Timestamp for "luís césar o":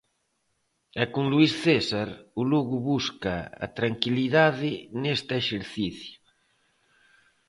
1.33-2.41